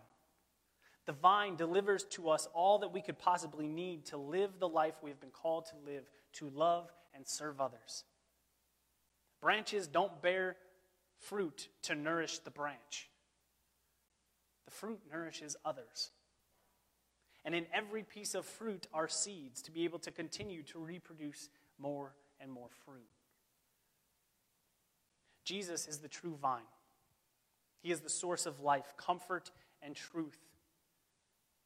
[1.05, 4.95] The vine delivers to us all that we could possibly need to live the life
[5.03, 6.03] we have been called to live,
[6.34, 8.03] to love and serve others.
[9.41, 10.55] Branches don't bear
[11.17, 13.09] fruit to nourish the branch,
[14.65, 16.11] the fruit nourishes others.
[17.44, 21.50] And in every piece of fruit are seeds to be able to continue to reproduce
[21.80, 23.08] more and more fruit.
[25.44, 26.62] Jesus is the true vine.
[27.82, 30.38] He is the source of life, comfort, and truth.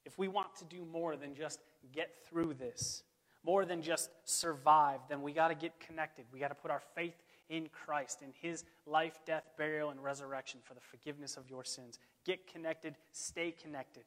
[0.05, 1.59] If we want to do more than just
[1.93, 3.03] get through this,
[3.43, 6.25] more than just survive, then we got to get connected.
[6.31, 10.61] We got to put our faith in Christ, in his life, death, burial, and resurrection
[10.63, 11.99] for the forgiveness of your sins.
[12.25, 14.03] Get connected, stay connected.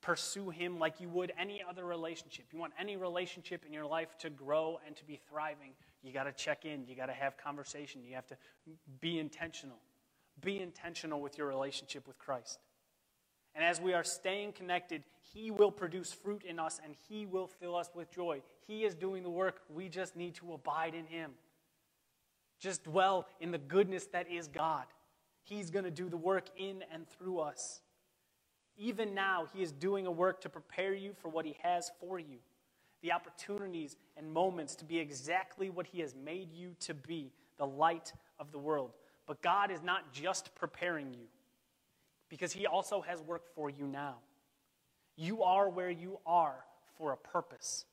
[0.00, 2.46] Pursue Him like you would any other relationship.
[2.52, 5.72] You want any relationship in your life to grow and to be thriving,
[6.02, 8.36] you got to check in, you got to have conversation, you have to
[9.00, 9.78] be intentional.
[10.40, 12.58] Be intentional with your relationship with Christ.
[13.54, 15.02] And as we are staying connected,
[15.34, 18.42] He will produce fruit in us and He will fill us with joy.
[18.66, 19.60] He is doing the work.
[19.68, 21.32] We just need to abide in Him.
[22.58, 24.84] Just dwell in the goodness that is God.
[25.42, 27.80] He's going to do the work in and through us.
[28.80, 32.18] Even now, He is doing a work to prepare you for what He has for
[32.18, 32.38] you
[33.02, 37.66] the opportunities and moments to be exactly what He has made you to be the
[37.66, 38.92] light of the world.
[39.26, 41.26] But God is not just preparing you,
[42.28, 44.16] because He also has work for you now.
[45.16, 46.64] You are where you are
[46.96, 47.84] for a purpose.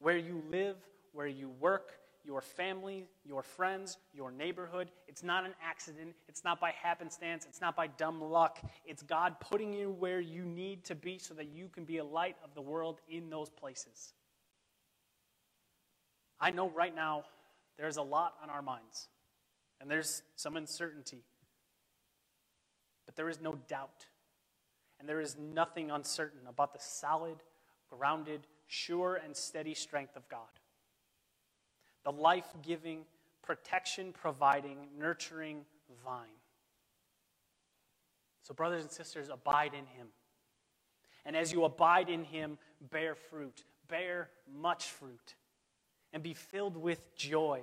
[0.00, 0.76] Where you live,
[1.12, 1.92] where you work,
[2.24, 4.90] your family, your friends, your neighborhood.
[5.06, 6.14] It's not an accident.
[6.28, 7.44] It's not by happenstance.
[7.46, 8.58] It's not by dumb luck.
[8.86, 12.04] It's God putting you where you need to be so that you can be a
[12.04, 14.14] light of the world in those places.
[16.40, 17.24] I know right now
[17.78, 19.08] there's a lot on our minds,
[19.80, 21.24] and there's some uncertainty,
[23.06, 24.06] but there is no doubt,
[24.98, 27.36] and there is nothing uncertain about the solid,
[27.90, 30.48] grounded, sure, and steady strength of God
[32.04, 33.04] the life giving,
[33.42, 35.64] protection providing, nurturing
[36.04, 36.28] vine.
[38.42, 40.08] So, brothers and sisters, abide in him.
[41.24, 42.58] And as you abide in him,
[42.90, 45.34] bear fruit, bear much fruit,
[46.12, 47.62] and be filled with joy.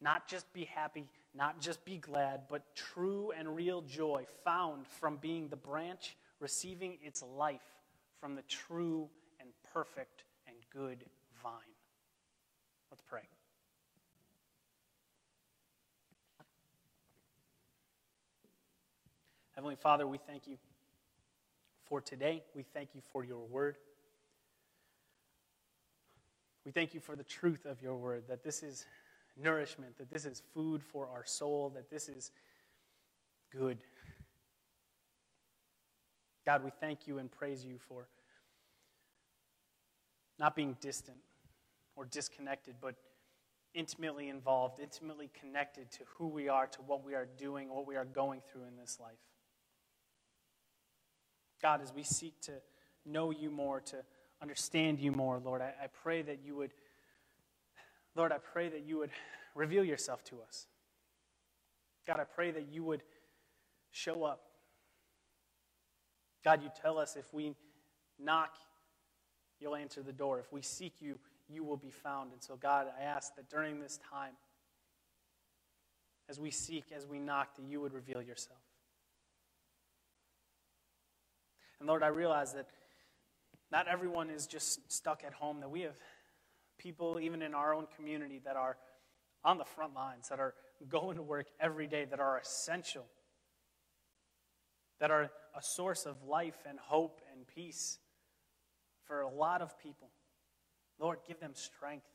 [0.00, 5.16] Not just be happy, not just be glad, but true and real joy found from
[5.16, 7.60] being the branch receiving its life
[8.20, 9.08] from the true
[9.40, 11.04] and perfect and good
[11.42, 11.52] vine.
[12.90, 13.22] Let's pray.
[19.56, 20.58] Heavenly Father, we thank you
[21.86, 22.42] for today.
[22.54, 23.76] We thank you for your word.
[26.66, 28.84] We thank you for the truth of your word, that this is
[29.34, 32.32] nourishment, that this is food for our soul, that this is
[33.50, 33.78] good.
[36.44, 38.08] God, we thank you and praise you for
[40.38, 41.16] not being distant
[41.94, 42.94] or disconnected, but
[43.72, 47.96] intimately involved, intimately connected to who we are, to what we are doing, what we
[47.96, 49.16] are going through in this life.
[51.62, 52.52] God, as we seek to
[53.04, 53.96] know you more, to
[54.42, 56.72] understand you more, Lord, I, I pray that you would,
[58.14, 59.10] Lord, I pray that you would
[59.54, 60.66] reveal yourself to us.
[62.06, 63.02] God, I pray that you would
[63.90, 64.42] show up.
[66.44, 67.54] God, you tell us if we
[68.18, 68.54] knock,
[69.58, 70.38] you'll answer the door.
[70.38, 72.32] If we seek you, you will be found.
[72.32, 74.34] And so, God, I ask that during this time,
[76.28, 78.60] as we seek, as we knock, that you would reveal yourself.
[81.80, 82.68] And Lord, I realize that
[83.70, 85.96] not everyone is just stuck at home, that we have
[86.78, 88.76] people, even in our own community, that are
[89.44, 90.54] on the front lines, that are
[90.88, 93.06] going to work every day, that are essential,
[95.00, 97.98] that are a source of life and hope and peace
[99.04, 100.08] for a lot of people.
[100.98, 102.06] Lord, give them strength,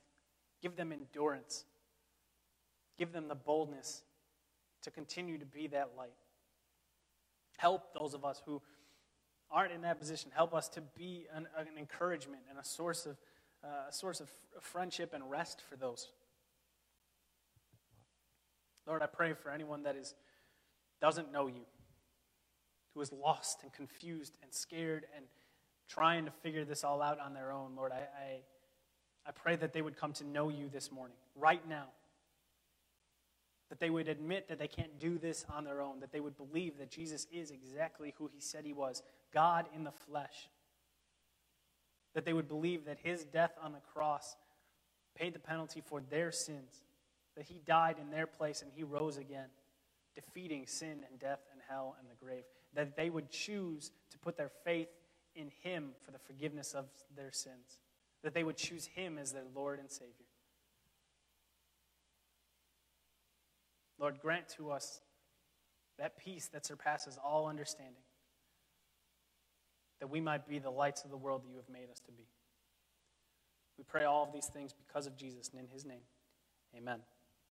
[0.61, 1.65] give them endurance,
[2.97, 4.03] give them the boldness
[4.83, 6.09] to continue to be that light.
[7.57, 8.61] Help those of us who
[9.51, 10.31] aren't in that position.
[10.33, 13.17] Help us to be an, an encouragement and a source of
[13.63, 14.29] uh, a source of
[14.59, 16.07] friendship and rest for those.
[18.87, 20.15] Lord, I pray for anyone that is
[20.99, 21.65] doesn't know you,
[22.93, 25.25] who is lost and confused and scared and
[25.87, 27.75] trying to figure this all out on their own.
[27.75, 28.39] Lord, I, I,
[29.27, 31.85] I pray that they would come to know you this morning, right now
[33.71, 36.35] that they would admit that they can't do this on their own, that they would
[36.35, 39.01] believe that Jesus is exactly who he said he was
[39.33, 40.49] God in the flesh.
[42.13, 44.35] That they would believe that his death on the cross
[45.15, 46.83] paid the penalty for their sins,
[47.37, 49.47] that he died in their place and he rose again,
[50.15, 52.43] defeating sin and death and hell and the grave.
[52.73, 54.89] That they would choose to put their faith
[55.33, 57.79] in him for the forgiveness of their sins,
[58.21, 60.25] that they would choose him as their Lord and Savior.
[64.01, 64.99] Lord, grant to us
[65.99, 68.01] that peace that surpasses all understanding,
[69.99, 72.11] that we might be the lights of the world that you have made us to
[72.11, 72.25] be.
[73.77, 76.01] We pray all of these things because of Jesus and in his name.
[76.75, 76.99] Amen.